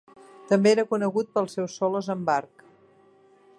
També 0.51 0.71
era 0.75 0.85
conegut 0.93 1.29
pels 1.35 1.53
seus 1.59 1.77
solos 1.81 2.11
amb 2.17 2.35
arc. 2.39 2.67